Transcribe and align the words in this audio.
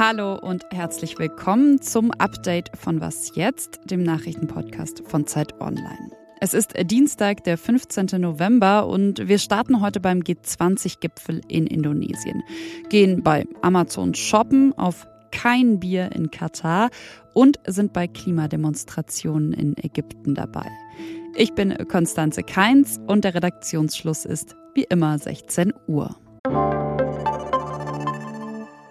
Hallo 0.00 0.34
und 0.34 0.64
herzlich 0.70 1.18
willkommen 1.18 1.82
zum 1.82 2.10
Update 2.12 2.70
von 2.74 3.02
Was 3.02 3.36
jetzt, 3.36 3.80
dem 3.84 4.02
Nachrichtenpodcast 4.02 5.02
von 5.06 5.26
Zeit 5.26 5.60
Online. 5.60 6.10
Es 6.40 6.54
ist 6.54 6.72
Dienstag, 6.84 7.44
der 7.44 7.58
15. 7.58 8.18
November 8.18 8.86
und 8.86 9.28
wir 9.28 9.38
starten 9.38 9.82
heute 9.82 10.00
beim 10.00 10.20
G20-Gipfel 10.20 11.42
in 11.48 11.66
Indonesien. 11.66 12.42
Gehen 12.88 13.22
bei 13.22 13.46
Amazon 13.60 14.14
shoppen, 14.14 14.72
auf 14.78 15.06
kein 15.32 15.78
Bier 15.80 16.10
in 16.12 16.30
Katar 16.30 16.88
und 17.34 17.60
sind 17.66 17.92
bei 17.92 18.08
Klimademonstrationen 18.08 19.52
in 19.52 19.76
Ägypten 19.76 20.34
dabei. 20.34 20.66
Ich 21.36 21.52
bin 21.52 21.76
Konstanze 21.88 22.42
Keins 22.42 22.98
und 23.06 23.24
der 23.24 23.34
Redaktionsschluss 23.34 24.24
ist 24.24 24.56
wie 24.72 24.84
immer 24.84 25.18
16 25.18 25.74
Uhr. 25.88 26.16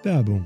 Werbung. 0.04 0.46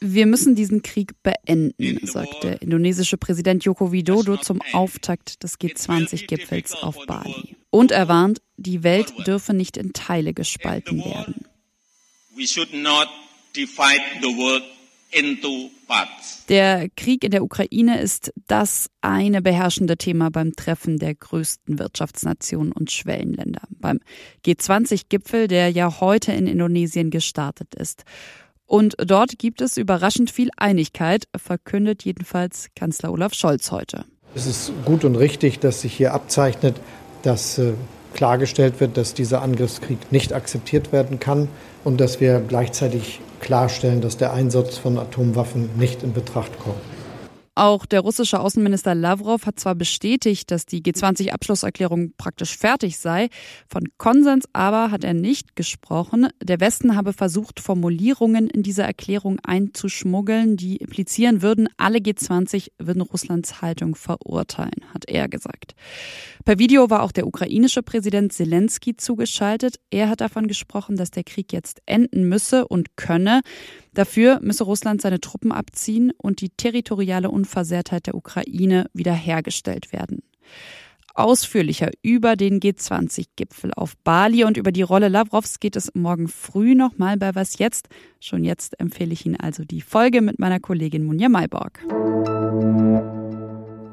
Wir 0.00 0.26
müssen 0.26 0.54
diesen 0.54 0.82
Krieg 0.82 1.12
beenden, 1.22 2.06
sagt 2.06 2.44
der 2.44 2.62
indonesische 2.62 3.16
Präsident 3.16 3.64
Joko 3.64 3.90
Widodo 3.90 4.36
zum 4.36 4.60
Auftakt 4.72 5.42
des 5.42 5.58
G20-Gipfels 5.58 6.74
auf 6.74 6.96
Bali. 7.06 7.56
Und 7.70 7.90
er 7.90 8.06
warnt, 8.06 8.40
die 8.56 8.82
Welt 8.82 9.12
dürfe 9.26 9.54
nicht 9.54 9.76
in 9.76 9.92
Teile 9.92 10.34
gespalten 10.34 11.04
werden. 11.04 11.46
We 12.36 12.46
should 12.46 12.72
not 12.72 13.08
divide 13.56 14.02
the 14.20 14.36
world 14.36 14.62
der 16.48 16.88
Krieg 16.96 17.24
in 17.24 17.30
der 17.30 17.42
Ukraine 17.42 18.00
ist 18.00 18.32
das 18.46 18.90
eine 19.00 19.42
beherrschende 19.42 19.96
Thema 19.96 20.30
beim 20.30 20.52
Treffen 20.54 20.98
der 20.98 21.14
größten 21.14 21.78
Wirtschaftsnationen 21.78 22.72
und 22.72 22.90
Schwellenländer, 22.90 23.62
beim 23.70 24.00
G20-Gipfel, 24.44 25.48
der 25.48 25.70
ja 25.70 26.00
heute 26.00 26.32
in 26.32 26.46
Indonesien 26.46 27.10
gestartet 27.10 27.74
ist. 27.74 28.04
Und 28.66 28.94
dort 28.98 29.38
gibt 29.38 29.60
es 29.60 29.76
überraschend 29.76 30.30
viel 30.30 30.50
Einigkeit, 30.56 31.28
verkündet 31.36 32.04
jedenfalls 32.04 32.68
Kanzler 32.74 33.12
Olaf 33.12 33.34
Scholz 33.34 33.70
heute. 33.70 34.04
Es 34.34 34.46
ist 34.46 34.72
gut 34.84 35.04
und 35.04 35.16
richtig, 35.16 35.60
dass 35.60 35.82
sich 35.82 35.94
hier 35.94 36.12
abzeichnet, 36.12 36.76
dass 37.22 37.58
äh, 37.58 37.74
klargestellt 38.14 38.80
wird, 38.80 38.96
dass 38.96 39.14
dieser 39.14 39.42
Angriffskrieg 39.42 39.98
nicht 40.10 40.32
akzeptiert 40.32 40.92
werden 40.92 41.20
kann 41.20 41.48
und 41.84 42.00
dass 42.00 42.20
wir 42.20 42.40
gleichzeitig 42.40 43.20
klarstellen, 43.40 44.00
dass 44.00 44.16
der 44.16 44.32
Einsatz 44.32 44.78
von 44.78 44.98
Atomwaffen 44.98 45.70
nicht 45.76 46.02
in 46.02 46.14
Betracht 46.14 46.58
kommt. 46.58 46.80
Auch 47.56 47.86
der 47.86 48.00
russische 48.00 48.40
Außenminister 48.40 48.96
Lavrov 48.96 49.46
hat 49.46 49.60
zwar 49.60 49.76
bestätigt, 49.76 50.50
dass 50.50 50.66
die 50.66 50.82
G20-Abschlusserklärung 50.82 52.14
praktisch 52.16 52.56
fertig 52.56 52.98
sei, 52.98 53.28
von 53.68 53.84
Konsens 53.96 54.46
aber 54.52 54.90
hat 54.90 55.04
er 55.04 55.14
nicht 55.14 55.54
gesprochen. 55.54 56.28
Der 56.42 56.58
Westen 56.58 56.96
habe 56.96 57.12
versucht, 57.12 57.60
Formulierungen 57.60 58.48
in 58.48 58.64
diese 58.64 58.82
Erklärung 58.82 59.38
einzuschmuggeln, 59.44 60.56
die 60.56 60.76
implizieren 60.78 61.42
würden, 61.42 61.68
alle 61.76 61.98
G20 61.98 62.72
würden 62.78 63.02
Russlands 63.02 63.62
Haltung 63.62 63.94
verurteilen, 63.94 64.84
hat 64.92 65.04
er 65.08 65.28
gesagt. 65.28 65.74
Per 66.44 66.58
Video 66.58 66.90
war 66.90 67.04
auch 67.04 67.12
der 67.12 67.26
ukrainische 67.26 67.82
Präsident 67.82 68.32
Zelensky 68.32 68.96
zugeschaltet. 68.96 69.76
Er 69.90 70.08
hat 70.08 70.20
davon 70.20 70.48
gesprochen, 70.48 70.96
dass 70.96 71.12
der 71.12 71.24
Krieg 71.24 71.52
jetzt 71.52 71.82
enden 71.86 72.28
müsse 72.28 72.66
und 72.66 72.96
könne. 72.96 73.42
Dafür 73.94 74.40
müsse 74.42 74.64
Russland 74.64 75.00
seine 75.00 75.20
Truppen 75.20 75.52
abziehen 75.52 76.12
und 76.16 76.40
die 76.40 76.50
territoriale 76.50 77.30
Unversehrtheit 77.44 78.06
der 78.06 78.14
Ukraine 78.14 78.86
wiederhergestellt 78.94 79.92
werden. 79.92 80.22
Ausführlicher 81.14 81.90
über 82.02 82.34
den 82.34 82.58
G20-Gipfel 82.58 83.72
auf 83.76 83.96
Bali 83.98 84.44
und 84.44 84.56
über 84.56 84.72
die 84.72 84.82
Rolle 84.82 85.08
Lavrovs 85.08 85.60
geht 85.60 85.76
es 85.76 85.94
morgen 85.94 86.26
früh 86.26 86.74
nochmal 86.74 87.16
bei 87.18 87.34
Was 87.36 87.58
Jetzt. 87.58 87.88
Schon 88.18 88.42
jetzt 88.42 88.80
empfehle 88.80 89.12
ich 89.12 89.24
Ihnen 89.24 89.38
also 89.38 89.64
die 89.64 89.82
Folge 89.82 90.22
mit 90.22 90.40
meiner 90.40 90.58
Kollegin 90.58 91.04
Munja 91.04 91.28
Mayborg. 91.28 91.78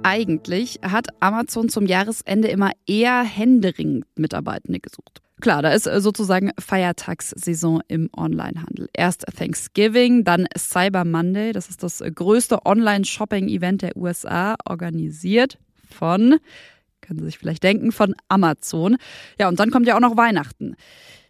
Eigentlich 0.01 0.79
hat 0.81 1.09
Amazon 1.19 1.69
zum 1.69 1.85
Jahresende 1.85 2.47
immer 2.47 2.71
eher 2.87 3.21
händeringend 3.21 4.05
Mitarbeitende 4.15 4.79
gesucht. 4.79 5.21
Klar, 5.41 5.63
da 5.63 5.71
ist 5.71 5.87
äh, 5.87 5.99
sozusagen 5.99 6.51
Feiertagssaison 6.59 7.81
im 7.87 8.09
Onlinehandel. 8.15 8.87
Erst 8.93 9.25
Thanksgiving, 9.35 10.23
dann 10.23 10.47
Cyber 10.55 11.03
Monday. 11.03 11.51
Das 11.51 11.67
ist 11.67 11.81
das 11.81 11.99
äh, 11.99 12.11
größte 12.11 12.65
Online-Shopping-Event 12.65 13.81
der 13.81 13.97
USA, 13.97 14.55
organisiert 14.65 15.57
von, 15.89 16.37
können 17.01 17.19
Sie 17.19 17.25
sich 17.25 17.39
vielleicht 17.39 17.63
denken, 17.63 17.91
von 17.91 18.15
Amazon. 18.27 18.97
Ja, 19.39 19.49
und 19.49 19.59
dann 19.59 19.71
kommt 19.71 19.87
ja 19.87 19.95
auch 19.95 19.99
noch 19.99 20.15
Weihnachten. 20.15 20.75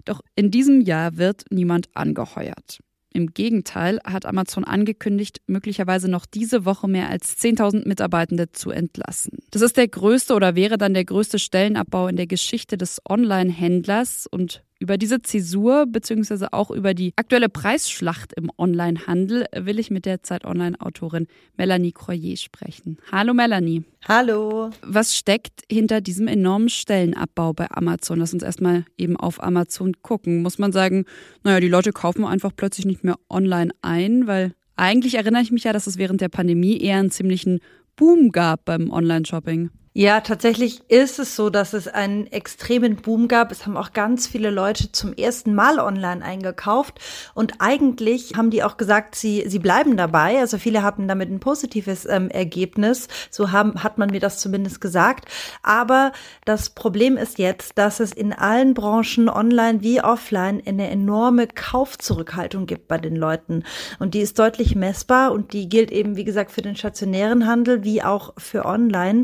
Doch 0.03 0.21
in 0.35 0.51
diesem 0.51 0.81
Jahr 0.81 1.17
wird 1.17 1.45
niemand 1.49 1.87
angeheuert. 1.93 2.79
Im 3.13 3.33
Gegenteil 3.33 3.99
hat 4.05 4.25
Amazon 4.25 4.63
angekündigt, 4.63 5.41
möglicherweise 5.47 6.09
noch 6.09 6.25
diese 6.25 6.63
Woche 6.65 6.87
mehr 6.87 7.09
als 7.09 7.37
10.000 7.37 7.87
Mitarbeitende 7.87 8.51
zu 8.51 8.71
entlassen. 8.71 9.39
Das 9.51 9.61
ist 9.61 9.75
der 9.75 9.87
größte 9.87 10.33
oder 10.33 10.55
wäre 10.55 10.77
dann 10.77 10.93
der 10.93 11.03
größte 11.03 11.37
Stellenabbau 11.37 12.07
in 12.07 12.15
der 12.15 12.27
Geschichte 12.27 12.77
des 12.77 13.01
Online-Händlers 13.07 14.27
und 14.27 14.63
über 14.81 14.97
diese 14.97 15.21
Zäsur 15.21 15.85
bzw. 15.85 16.47
auch 16.51 16.71
über 16.71 16.95
die 16.95 17.13
aktuelle 17.15 17.49
Preisschlacht 17.49 18.33
im 18.33 18.49
Onlinehandel 18.57 19.45
will 19.55 19.77
ich 19.77 19.91
mit 19.91 20.05
der 20.05 20.23
Zeit 20.23 20.43
Online-Autorin 20.43 21.27
Melanie 21.55 21.91
Croyer 21.91 22.35
sprechen. 22.35 22.97
Hallo 23.11 23.35
Melanie. 23.35 23.83
Hallo. 24.07 24.71
Was 24.81 25.15
steckt 25.15 25.61
hinter 25.71 26.01
diesem 26.01 26.27
enormen 26.27 26.69
Stellenabbau 26.69 27.53
bei 27.53 27.69
Amazon? 27.69 28.19
Lass 28.19 28.33
uns 28.33 28.41
erstmal 28.41 28.85
eben 28.97 29.15
auf 29.17 29.43
Amazon 29.43 29.93
gucken. 30.01 30.41
Muss 30.41 30.57
man 30.57 30.71
sagen, 30.71 31.05
naja, 31.43 31.59
die 31.59 31.67
Leute 31.67 31.93
kaufen 31.93 32.25
einfach 32.25 32.51
plötzlich 32.55 32.87
nicht 32.87 33.03
mehr 33.03 33.19
online 33.29 33.71
ein, 33.83 34.25
weil 34.25 34.53
eigentlich 34.75 35.13
erinnere 35.13 35.43
ich 35.43 35.51
mich 35.51 35.65
ja, 35.65 35.73
dass 35.73 35.85
es 35.85 35.99
während 35.99 36.21
der 36.21 36.29
Pandemie 36.29 36.79
eher 36.79 36.97
einen 36.97 37.11
ziemlichen 37.11 37.59
Boom 37.95 38.31
gab 38.31 38.65
beim 38.65 38.89
Online-Shopping. 38.89 39.69
Ja, 39.93 40.21
tatsächlich 40.21 40.79
ist 40.87 41.19
es 41.19 41.35
so, 41.35 41.49
dass 41.49 41.73
es 41.73 41.89
einen 41.89 42.25
extremen 42.27 42.95
Boom 42.95 43.27
gab. 43.27 43.51
Es 43.51 43.65
haben 43.65 43.75
auch 43.75 43.91
ganz 43.91 44.25
viele 44.25 44.49
Leute 44.49 44.93
zum 44.93 45.11
ersten 45.11 45.53
Mal 45.53 45.79
online 45.79 46.23
eingekauft. 46.23 47.01
Und 47.33 47.55
eigentlich 47.59 48.35
haben 48.37 48.51
die 48.51 48.63
auch 48.63 48.77
gesagt, 48.77 49.15
sie, 49.15 49.43
sie 49.47 49.59
bleiben 49.59 49.97
dabei. 49.97 50.39
Also 50.39 50.57
viele 50.57 50.81
hatten 50.83 51.09
damit 51.09 51.29
ein 51.29 51.41
positives 51.41 52.05
ähm, 52.05 52.29
Ergebnis. 52.29 53.09
So 53.29 53.51
haben, 53.51 53.83
hat 53.83 53.97
man 53.97 54.11
mir 54.11 54.21
das 54.21 54.37
zumindest 54.37 54.79
gesagt. 54.79 55.25
Aber 55.61 56.13
das 56.45 56.69
Problem 56.69 57.17
ist 57.17 57.37
jetzt, 57.37 57.77
dass 57.77 57.99
es 57.99 58.13
in 58.13 58.31
allen 58.31 58.73
Branchen, 58.73 59.27
online 59.27 59.81
wie 59.81 60.01
offline, 60.01 60.63
eine 60.65 60.89
enorme 60.89 61.47
Kaufzurückhaltung 61.47 62.65
gibt 62.65 62.87
bei 62.87 62.97
den 62.97 63.17
Leuten. 63.17 63.65
Und 63.99 64.13
die 64.13 64.21
ist 64.21 64.39
deutlich 64.39 64.73
messbar 64.73 65.33
und 65.33 65.51
die 65.51 65.67
gilt 65.67 65.91
eben, 65.91 66.15
wie 66.15 66.23
gesagt, 66.23 66.51
für 66.51 66.61
den 66.61 66.77
stationären 66.77 67.45
Handel 67.45 67.83
wie 67.83 68.01
auch 68.01 68.33
für 68.37 68.63
online. 68.63 69.23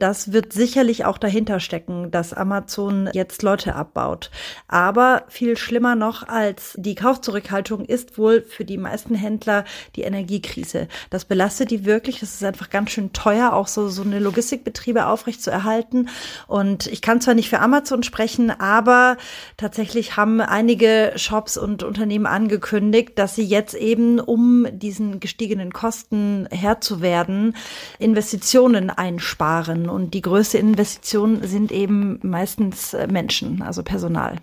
Das 0.00 0.32
wird 0.32 0.52
sicherlich 0.52 1.04
auch 1.04 1.16
dahinter 1.16 1.60
stecken, 1.60 2.10
dass 2.10 2.32
Amazon 2.32 3.08
jetzt 3.12 3.42
Leute 3.42 3.76
abbaut. 3.76 4.32
Aber 4.66 5.24
viel 5.28 5.56
schlimmer 5.56 5.94
noch 5.94 6.26
als 6.26 6.74
die 6.76 6.96
Kaufzurückhaltung 6.96 7.84
ist 7.84 8.18
wohl 8.18 8.42
für 8.42 8.64
die 8.64 8.78
meisten 8.78 9.14
Händler 9.14 9.64
die 9.94 10.02
Energiekrise. 10.02 10.88
Das 11.10 11.24
belastet 11.24 11.70
die 11.70 11.84
wirklich. 11.84 12.20
Es 12.22 12.34
ist 12.34 12.42
einfach 12.42 12.68
ganz 12.70 12.90
schön 12.90 13.12
teuer, 13.12 13.52
auch 13.52 13.68
so, 13.68 13.88
so 13.88 14.02
eine 14.02 14.18
Logistikbetriebe 14.18 15.06
aufrecht 15.06 15.40
zu 15.42 15.50
erhalten. 15.50 16.08
Und 16.48 16.88
ich 16.88 17.00
kann 17.00 17.20
zwar 17.20 17.34
nicht 17.34 17.48
für 17.48 17.60
Amazon 17.60 18.02
sprechen, 18.02 18.50
aber 18.50 19.16
tatsächlich 19.56 20.16
haben 20.16 20.40
einige 20.40 21.12
Shops 21.14 21.56
und 21.56 21.84
Unternehmen 21.84 22.26
angekündigt, 22.26 23.18
dass 23.18 23.36
sie 23.36 23.44
jetzt 23.44 23.74
eben, 23.74 24.18
um 24.18 24.66
diesen 24.72 25.20
gestiegenen 25.20 25.72
Kosten 25.72 26.48
Herr 26.50 26.80
zu 26.80 27.00
werden, 27.00 27.54
Investitionen 28.00 28.90
einsparen 28.90 29.43
sparen. 29.44 29.88
Und 29.88 30.14
die 30.14 30.22
größte 30.22 30.58
Investition 30.58 31.42
sind 31.42 31.72
eben 31.72 32.18
meistens 32.22 32.94
äh, 32.94 33.06
Menschen, 33.06 33.62
also 33.62 33.82
Personal. 33.82 34.36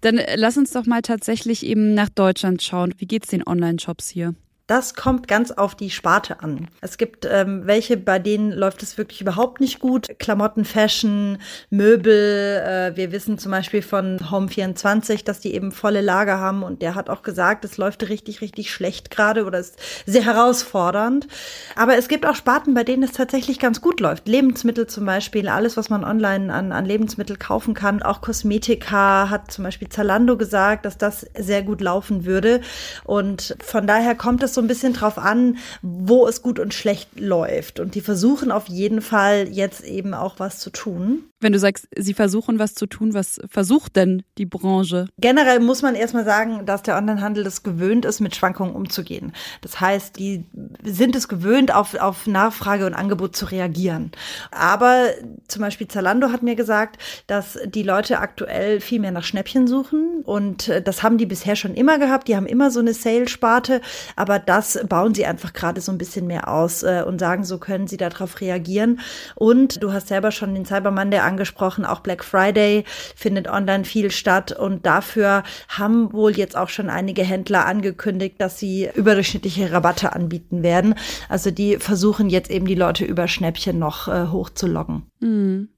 Dann 0.00 0.18
äh, 0.18 0.36
lass 0.36 0.56
uns 0.56 0.72
doch 0.72 0.86
mal 0.86 1.02
tatsächlich 1.02 1.64
eben 1.64 1.94
nach 1.94 2.08
Deutschland 2.08 2.62
schauen. 2.62 2.94
Wie 2.98 3.06
geht 3.06 3.24
es 3.24 3.30
den 3.30 3.46
Online-Shops 3.46 4.08
hier? 4.08 4.34
Das 4.66 4.94
kommt 4.94 5.28
ganz 5.28 5.50
auf 5.50 5.74
die 5.74 5.90
Sparte 5.90 6.40
an. 6.40 6.68
Es 6.80 6.96
gibt 6.96 7.28
ähm, 7.30 7.66
welche, 7.66 7.98
bei 7.98 8.18
denen 8.18 8.50
läuft 8.50 8.82
es 8.82 8.96
wirklich 8.96 9.20
überhaupt 9.20 9.60
nicht 9.60 9.78
gut. 9.78 10.18
Klamotten, 10.18 10.64
Fashion, 10.64 11.36
Möbel. 11.68 12.62
Äh, 12.64 12.96
wir 12.96 13.12
wissen 13.12 13.36
zum 13.36 13.52
Beispiel 13.52 13.82
von 13.82 14.20
Home24, 14.20 15.22
dass 15.22 15.40
die 15.40 15.54
eben 15.54 15.70
volle 15.70 16.00
Lager 16.00 16.40
haben 16.40 16.62
und 16.62 16.80
der 16.80 16.94
hat 16.94 17.10
auch 17.10 17.22
gesagt, 17.22 17.66
es 17.66 17.76
läuft 17.76 18.08
richtig, 18.08 18.40
richtig 18.40 18.72
schlecht 18.72 19.10
gerade 19.10 19.44
oder 19.44 19.58
ist 19.58 19.78
sehr 20.06 20.24
herausfordernd. 20.24 21.28
Aber 21.76 21.98
es 21.98 22.08
gibt 22.08 22.24
auch 22.24 22.34
Sparten, 22.34 22.72
bei 22.72 22.84
denen 22.84 23.02
es 23.02 23.12
tatsächlich 23.12 23.58
ganz 23.58 23.82
gut 23.82 24.00
läuft. 24.00 24.26
Lebensmittel 24.28 24.86
zum 24.86 25.04
Beispiel, 25.04 25.48
alles, 25.48 25.76
was 25.76 25.90
man 25.90 26.04
online 26.04 26.50
an, 26.50 26.72
an 26.72 26.86
Lebensmittel 26.86 27.36
kaufen 27.36 27.74
kann. 27.74 28.02
Auch 28.02 28.22
Kosmetika 28.22 29.28
hat 29.28 29.50
zum 29.52 29.64
Beispiel 29.64 29.90
Zalando 29.90 30.38
gesagt, 30.38 30.86
dass 30.86 30.96
das 30.96 31.26
sehr 31.36 31.62
gut 31.62 31.82
laufen 31.82 32.24
würde. 32.24 32.62
Und 33.04 33.58
von 33.62 33.86
daher 33.86 34.14
kommt 34.14 34.42
es 34.42 34.53
so 34.54 34.60
ein 34.60 34.66
bisschen 34.66 34.92
drauf 34.92 35.18
an, 35.18 35.58
wo 35.82 36.26
es 36.26 36.42
gut 36.42 36.58
und 36.58 36.74
schlecht 36.74 37.18
läuft. 37.18 37.80
Und 37.80 37.94
die 37.94 38.00
versuchen 38.00 38.50
auf 38.50 38.68
jeden 38.68 39.02
Fall 39.02 39.48
jetzt 39.48 39.84
eben 39.84 40.14
auch 40.14 40.38
was 40.38 40.58
zu 40.58 40.70
tun. 40.70 41.24
Wenn 41.40 41.52
du 41.52 41.58
sagst, 41.58 41.88
sie 41.94 42.14
versuchen 42.14 42.58
was 42.58 42.74
zu 42.74 42.86
tun, 42.86 43.12
was 43.12 43.38
versucht 43.50 43.96
denn 43.96 44.22
die 44.38 44.46
Branche? 44.46 45.08
Generell 45.18 45.60
muss 45.60 45.82
man 45.82 45.94
erstmal 45.94 46.24
sagen, 46.24 46.64
dass 46.64 46.82
der 46.82 46.96
Onlinehandel 46.96 47.46
es 47.46 47.62
gewöhnt 47.62 48.06
ist, 48.06 48.20
mit 48.20 48.34
Schwankungen 48.34 48.74
umzugehen. 48.74 49.32
Das 49.60 49.78
heißt, 49.78 50.18
die 50.18 50.46
sind 50.82 51.14
es 51.14 51.28
gewöhnt, 51.28 51.74
auf, 51.74 51.94
auf 51.96 52.26
Nachfrage 52.26 52.86
und 52.86 52.94
Angebot 52.94 53.36
zu 53.36 53.44
reagieren. 53.44 54.12
Aber 54.50 55.08
zum 55.46 55.60
Beispiel 55.60 55.86
Zalando 55.86 56.30
hat 56.30 56.42
mir 56.42 56.54
gesagt, 56.54 56.96
dass 57.26 57.58
die 57.66 57.82
Leute 57.82 58.20
aktuell 58.20 58.80
viel 58.80 59.00
mehr 59.00 59.12
nach 59.12 59.24
Schnäppchen 59.24 59.66
suchen. 59.66 60.22
Und 60.24 60.68
äh, 60.68 60.80
das 60.80 61.02
haben 61.02 61.18
die 61.18 61.26
bisher 61.26 61.56
schon 61.56 61.74
immer 61.74 61.98
gehabt. 61.98 62.28
Die 62.28 62.36
haben 62.36 62.46
immer 62.46 62.70
so 62.70 62.80
eine 62.80 62.94
Sale-Sparte. 62.94 63.82
Aber 64.16 64.38
das 64.46 64.78
bauen 64.88 65.14
sie 65.14 65.26
einfach 65.26 65.52
gerade 65.52 65.80
so 65.80 65.92
ein 65.92 65.98
bisschen 65.98 66.26
mehr 66.26 66.48
aus 66.48 66.82
äh, 66.82 67.02
und 67.06 67.18
sagen, 67.18 67.44
so 67.44 67.58
können 67.58 67.86
sie 67.86 67.96
darauf 67.96 68.40
reagieren. 68.40 69.00
Und 69.34 69.82
du 69.82 69.92
hast 69.92 70.08
selber 70.08 70.30
schon 70.30 70.54
den 70.54 70.64
Cybermann, 70.64 71.10
der 71.10 71.24
angesprochen, 71.24 71.84
auch 71.84 72.00
Black 72.00 72.24
Friday 72.24 72.84
findet 73.16 73.48
online 73.48 73.84
viel 73.84 74.10
statt 74.10 74.52
und 74.52 74.86
dafür 74.86 75.42
haben 75.68 76.12
wohl 76.12 76.36
jetzt 76.36 76.56
auch 76.56 76.68
schon 76.68 76.90
einige 76.90 77.22
Händler 77.22 77.66
angekündigt, 77.66 78.36
dass 78.38 78.58
sie 78.58 78.88
überdurchschnittliche 78.94 79.72
Rabatte 79.72 80.12
anbieten 80.12 80.62
werden. 80.62 80.94
Also 81.28 81.50
die 81.50 81.78
versuchen 81.78 82.30
jetzt 82.30 82.50
eben 82.50 82.66
die 82.66 82.74
Leute 82.74 83.04
über 83.04 83.28
Schnäppchen 83.28 83.78
noch 83.78 84.08
äh, 84.08 84.28
hochzuloggen. 84.28 85.10
Mhm. 85.24 85.68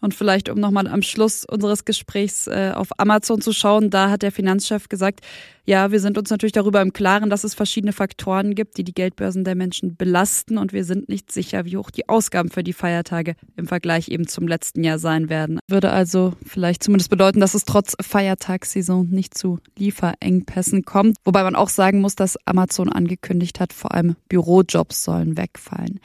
Und 0.00 0.14
vielleicht, 0.14 0.50
um 0.50 0.60
nochmal 0.60 0.86
am 0.86 1.02
Schluss 1.02 1.44
unseres 1.46 1.84
Gesprächs 1.84 2.46
äh, 2.46 2.72
auf 2.74 2.88
Amazon 2.98 3.40
zu 3.40 3.52
schauen, 3.52 3.88
da 3.88 4.10
hat 4.10 4.22
der 4.22 4.32
Finanzchef 4.32 4.88
gesagt, 4.88 5.20
ja, 5.64 5.90
wir 5.92 6.00
sind 6.00 6.18
uns 6.18 6.28
natürlich 6.28 6.52
darüber 6.52 6.82
im 6.82 6.92
Klaren, 6.92 7.30
dass 7.30 7.42
es 7.42 7.54
verschiedene 7.54 7.94
Faktoren 7.94 8.54
gibt, 8.54 8.76
die 8.76 8.84
die 8.84 8.92
Geldbörsen 8.92 9.44
der 9.44 9.54
Menschen 9.54 9.96
belasten 9.96 10.58
und 10.58 10.74
wir 10.74 10.84
sind 10.84 11.08
nicht 11.08 11.32
sicher, 11.32 11.64
wie 11.64 11.78
hoch 11.78 11.90
die 11.90 12.06
Ausgaben 12.08 12.50
für 12.50 12.62
die 12.62 12.74
Feiertage 12.74 13.34
im 13.56 13.66
Vergleich 13.66 14.08
eben 14.08 14.28
zum 14.28 14.46
letzten 14.46 14.84
Jahr 14.84 14.98
sein 14.98 15.30
werden. 15.30 15.58
Würde 15.68 15.90
also 15.90 16.34
vielleicht 16.44 16.82
zumindest 16.84 17.08
bedeuten, 17.08 17.40
dass 17.40 17.54
es 17.54 17.64
trotz 17.64 17.96
Feiertagssaison 17.98 19.08
nicht 19.08 19.36
zu 19.38 19.58
Lieferengpässen 19.78 20.84
kommt. 20.84 21.16
Wobei 21.24 21.42
man 21.44 21.56
auch 21.56 21.70
sagen 21.70 22.02
muss, 22.02 22.14
dass 22.14 22.36
Amazon 22.44 22.90
angekündigt 22.90 23.58
hat, 23.58 23.72
vor 23.72 23.94
allem 23.94 24.16
Bürojobs 24.28 25.02
sollen 25.02 25.38
wegfallen. 25.38 26.00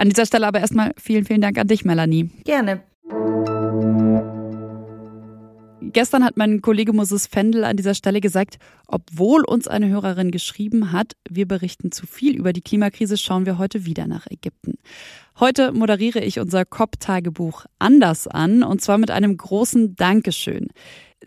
An 0.00 0.08
dieser 0.08 0.24
Stelle 0.24 0.46
aber 0.46 0.60
erstmal 0.60 0.94
vielen, 0.96 1.26
vielen 1.26 1.42
Dank 1.42 1.58
an 1.58 1.66
dich, 1.66 1.84
Melanie. 1.84 2.30
Gerne. 2.44 2.80
Gestern 5.92 6.24
hat 6.24 6.38
mein 6.38 6.62
Kollege 6.62 6.94
Moses 6.94 7.26
Fendel 7.26 7.64
an 7.64 7.76
dieser 7.76 7.92
Stelle 7.92 8.22
gesagt, 8.22 8.56
obwohl 8.86 9.44
uns 9.44 9.68
eine 9.68 9.90
Hörerin 9.90 10.30
geschrieben 10.30 10.92
hat, 10.92 11.16
wir 11.28 11.46
berichten 11.46 11.92
zu 11.92 12.06
viel 12.06 12.34
über 12.34 12.54
die 12.54 12.62
Klimakrise, 12.62 13.18
schauen 13.18 13.44
wir 13.44 13.58
heute 13.58 13.84
wieder 13.84 14.06
nach 14.06 14.26
Ägypten. 14.30 14.78
Heute 15.38 15.72
moderiere 15.72 16.20
ich 16.20 16.40
unser 16.40 16.64
COP-Tagebuch 16.64 17.66
anders 17.78 18.26
an 18.26 18.62
und 18.62 18.80
zwar 18.80 18.96
mit 18.96 19.10
einem 19.10 19.36
großen 19.36 19.96
Dankeschön. 19.96 20.68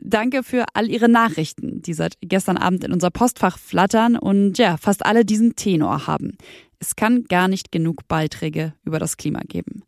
Danke 0.02 0.42
für 0.42 0.66
all 0.74 0.90
Ihre 0.90 1.10
Nachrichten, 1.10 1.84
die 1.84 1.94
seit 1.94 2.16
gestern 2.22 2.58
Abend 2.58 2.84
in 2.84 2.92
unser 2.92 3.12
Postfach 3.12 3.60
flattern 3.60 4.18
und 4.18 4.58
ja, 4.58 4.78
fast 4.78 5.06
alle 5.06 5.25
diesen 5.25 5.56
Tenor 5.56 6.08
haben. 6.08 6.38
Es 6.83 6.97
kann 6.97 7.24
gar 7.30 7.47
nicht 7.47 7.71
genug 7.71 8.09
Beiträge 8.09 8.74
über 8.83 9.00
das 9.00 9.15
Klima 9.15 9.39
geben. 9.47 9.83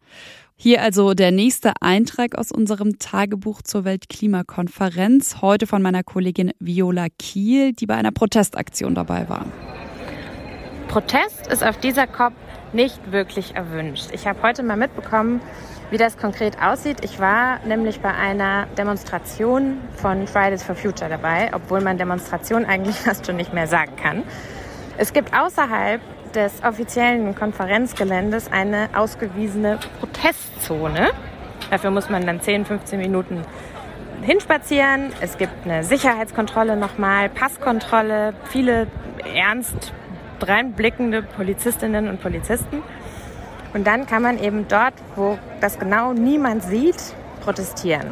Hier 0.56 0.82
also 0.82 1.14
der 1.14 1.32
nächste 1.32 1.74
Eintrag 1.82 2.38
aus 2.38 2.54
unserem 2.54 3.00
Tagebuch 3.00 3.62
zur 3.64 3.84
Weltklimakonferenz, 3.84 5.42
heute 5.42 5.68
von 5.68 5.82
meiner 5.82 6.04
Kollegin 6.04 6.54
Viola 6.60 7.08
Kiel, 7.20 7.74
die 7.74 7.86
bei 7.86 7.96
einer 7.96 8.14
Protestaktion 8.14 8.96
dabei 8.96 9.28
war. 9.28 9.46
Protest 10.88 11.48
ist 11.48 11.66
auf 11.66 11.78
dieser 11.82 12.08
COP 12.08 12.32
nicht 12.72 13.12
wirklich 13.12 13.56
erwünscht. 13.56 14.12
Ich 14.14 14.26
habe 14.26 14.42
heute 14.42 14.64
mal 14.64 14.78
mitbekommen, 14.78 15.42
wie 15.92 15.98
das 15.98 16.18
konkret 16.18 16.62
aussieht. 16.62 17.04
Ich 17.04 17.20
war 17.20 17.60
nämlich 17.66 18.00
bei 18.00 18.14
einer 18.14 18.68
Demonstration 18.78 19.80
von 19.98 20.28
Fridays 20.28 20.64
for 20.64 20.76
Future 20.76 21.10
dabei, 21.10 21.52
obwohl 21.54 21.82
man 21.82 21.98
Demonstration 21.98 22.64
eigentlich 22.64 22.96
fast 22.96 23.26
schon 23.26 23.36
nicht 23.36 23.54
mehr 23.54 23.68
sagen 23.68 23.98
kann. 23.98 24.24
Es 24.98 25.12
gibt 25.12 25.38
außerhalb 25.38 26.00
des 26.36 26.64
offiziellen 26.64 27.34
Konferenzgeländes 27.36 28.52
eine 28.52 28.90
ausgewiesene 28.96 29.80
Protestzone. 30.00 31.12
Dafür 31.72 31.92
muss 31.92 32.10
man 32.10 32.26
dann 32.26 32.42
10, 32.42 32.66
15 32.66 33.00
Minuten 33.00 33.42
hinspazieren. 34.22 35.12
Es 35.22 35.38
gibt 35.38 35.54
eine 35.66 35.84
Sicherheitskontrolle 35.84 36.76
nochmal, 36.76 37.30
Passkontrolle, 37.30 38.34
viele 38.46 38.88
ernst 39.34 39.94
reinblickende 40.42 41.24
Polizistinnen 41.24 42.10
und 42.10 42.22
Polizisten. 42.22 42.84
Und 43.74 43.88
dann 43.88 44.06
kann 44.06 44.22
man 44.22 44.38
eben 44.40 44.68
dort, 44.68 44.94
wo 45.16 45.38
das 45.62 45.80
genau 45.80 46.14
niemand 46.14 46.64
sieht, 46.64 47.02
protestieren. 47.42 48.08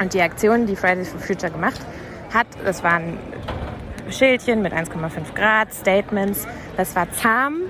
Und 0.00 0.14
die 0.14 0.20
Aktion, 0.20 0.66
die 0.66 0.76
Fridays 0.76 1.10
for 1.10 1.20
Future 1.20 1.50
gemacht 1.50 1.80
hat, 2.32 2.46
das 2.64 2.82
waren 2.82 3.18
Schildchen 4.10 4.62
mit 4.62 4.72
1,5 4.72 5.34
Grad, 5.34 5.72
Statements. 5.74 6.46
Das 6.76 6.94
war 6.96 7.10
zahm 7.12 7.62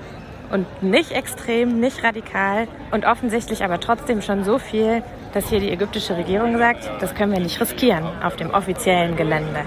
und 0.51 0.65
nicht 0.81 1.11
extrem, 1.11 1.79
nicht 1.79 2.03
radikal 2.03 2.67
und 2.91 3.05
offensichtlich 3.05 3.63
aber 3.63 3.79
trotzdem 3.79 4.21
schon 4.21 4.43
so 4.43 4.59
viel, 4.59 5.03
dass 5.33 5.49
hier 5.49 5.59
die 5.59 5.69
ägyptische 5.69 6.15
Regierung 6.15 6.57
sagt, 6.57 6.89
das 7.01 7.13
können 7.15 7.33
wir 7.33 7.39
nicht 7.39 7.59
riskieren 7.59 8.05
auf 8.23 8.35
dem 8.35 8.51
offiziellen 8.51 9.15
Gelände. 9.15 9.63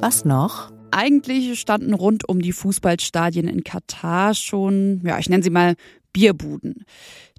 Was 0.00 0.24
noch? 0.24 0.70
Eigentlich 0.90 1.58
standen 1.58 1.94
rund 1.94 2.28
um 2.28 2.40
die 2.40 2.52
Fußballstadien 2.52 3.48
in 3.48 3.64
Katar 3.64 4.34
schon, 4.34 5.00
ja, 5.04 5.18
ich 5.18 5.28
nenne 5.28 5.42
sie 5.42 5.50
mal 5.50 5.74
Bierbuden. 6.12 6.84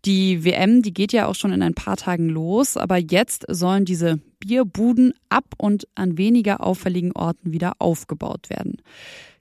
Die 0.03 0.43
WM, 0.43 0.81
die 0.81 0.93
geht 0.93 1.13
ja 1.13 1.27
auch 1.27 1.35
schon 1.35 1.51
in 1.51 1.63
ein 1.63 1.73
paar 1.73 1.97
Tagen 1.97 2.29
los, 2.29 2.77
aber 2.77 2.97
jetzt 2.97 3.45
sollen 3.47 3.85
diese 3.85 4.19
Bierbuden 4.45 5.13
ab 5.29 5.45
und 5.57 5.87
an 5.95 6.17
weniger 6.17 6.63
auffälligen 6.63 7.11
Orten 7.13 7.51
wieder 7.51 7.73
aufgebaut 7.79 8.49
werden. 8.49 8.77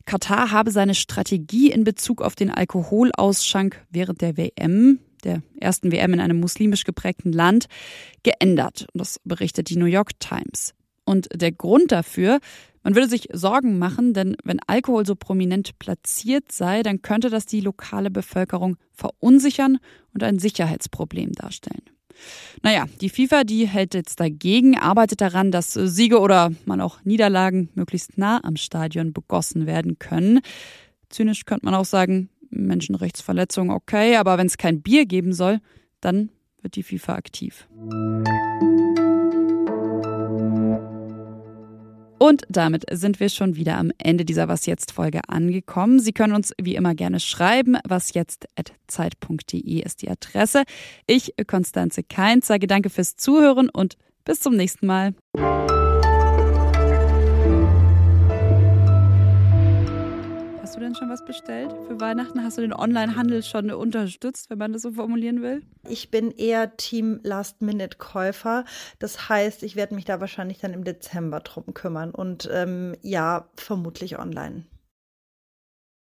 Katar 0.06 0.50
habe 0.50 0.70
seine 0.70 0.94
Strategie 0.94 1.70
in 1.70 1.84
Bezug 1.84 2.22
auf 2.22 2.34
den 2.34 2.50
Alkoholausschank 2.50 3.84
während 3.90 4.20
der 4.22 4.36
WM, 4.36 4.98
der 5.24 5.42
ersten 5.60 5.92
WM 5.92 6.14
in 6.14 6.20
einem 6.20 6.40
muslimisch 6.40 6.84
geprägten 6.84 7.32
Land, 7.32 7.66
geändert. 8.22 8.86
Das 8.94 9.20
berichtet 9.24 9.70
die 9.70 9.76
New 9.76 9.86
York 9.86 10.18
Times. 10.20 10.74
Und 11.04 11.28
der 11.34 11.52
Grund 11.52 11.92
dafür, 11.92 12.40
man 12.82 12.94
würde 12.94 13.08
sich 13.08 13.28
Sorgen 13.32 13.78
machen, 13.78 14.14
denn 14.14 14.36
wenn 14.42 14.60
Alkohol 14.66 15.06
so 15.06 15.14
prominent 15.14 15.78
platziert 15.78 16.50
sei, 16.50 16.82
dann 16.82 17.02
könnte 17.02 17.30
das 17.30 17.46
die 17.46 17.60
lokale 17.60 18.10
Bevölkerung 18.10 18.76
verunsichern 18.92 19.78
und 20.12 20.22
ein 20.22 20.38
Sicherheitsproblem 20.38 21.32
darstellen. 21.32 21.82
Naja, 22.62 22.86
die 23.00 23.08
FIFA, 23.08 23.44
die 23.44 23.66
hält 23.66 23.94
jetzt 23.94 24.20
dagegen, 24.20 24.78
arbeitet 24.78 25.20
daran, 25.20 25.50
dass 25.50 25.72
Siege 25.72 26.20
oder 26.20 26.52
man 26.64 26.80
auch 26.80 27.04
Niederlagen 27.04 27.68
möglichst 27.74 28.18
nah 28.18 28.42
am 28.42 28.56
Stadion 28.56 29.12
begossen 29.12 29.66
werden 29.66 29.98
können. 29.98 30.40
Zynisch 31.08 31.44
könnte 31.44 31.66
man 31.66 31.74
auch 31.74 31.84
sagen, 31.84 32.28
Menschenrechtsverletzung 32.50 33.70
okay, 33.70 34.16
aber 34.16 34.38
wenn 34.38 34.46
es 34.46 34.58
kein 34.58 34.82
Bier 34.82 35.06
geben 35.06 35.32
soll, 35.32 35.60
dann 36.00 36.30
wird 36.62 36.76
die 36.76 36.82
FIFA 36.82 37.14
aktiv. 37.14 37.66
Und 42.24 42.46
damit 42.48 42.86
sind 42.90 43.20
wir 43.20 43.28
schon 43.28 43.54
wieder 43.54 43.76
am 43.76 43.92
Ende 43.98 44.24
dieser 44.24 44.48
Was 44.48 44.64
jetzt 44.64 44.92
Folge 44.92 45.20
angekommen. 45.28 46.00
Sie 46.00 46.14
können 46.14 46.32
uns 46.32 46.54
wie 46.58 46.74
immer 46.74 46.94
gerne 46.94 47.20
schreiben. 47.20 47.76
wasjetzt@zeit.de 47.86 49.82
ist 49.82 50.00
die 50.00 50.08
Adresse. 50.08 50.62
Ich, 51.06 51.34
Konstanze 51.46 52.02
Keins, 52.02 52.46
sage 52.46 52.66
danke 52.66 52.88
fürs 52.88 53.16
Zuhören 53.16 53.68
und 53.68 53.98
bis 54.24 54.40
zum 54.40 54.56
nächsten 54.56 54.86
Mal. 54.86 55.12
Was 61.14 61.24
bestellt 61.24 61.72
für 61.86 62.00
Weihnachten? 62.00 62.42
Hast 62.42 62.58
du 62.58 62.62
den 62.62 62.74
Onlinehandel 62.74 63.44
schon 63.44 63.70
unterstützt, 63.70 64.50
wenn 64.50 64.58
man 64.58 64.72
das 64.72 64.82
so 64.82 64.90
formulieren 64.90 65.42
will? 65.42 65.62
Ich 65.88 66.10
bin 66.10 66.32
eher 66.32 66.76
Team 66.76 67.20
Last-Minute-Käufer. 67.22 68.64
Das 68.98 69.28
heißt, 69.28 69.62
ich 69.62 69.76
werde 69.76 69.94
mich 69.94 70.04
da 70.06 70.20
wahrscheinlich 70.20 70.58
dann 70.58 70.72
im 70.72 70.82
Dezember 70.82 71.38
drum 71.38 71.72
kümmern 71.72 72.10
und 72.10 72.50
ähm, 72.52 72.96
ja, 73.02 73.46
vermutlich 73.54 74.18
online. 74.18 74.64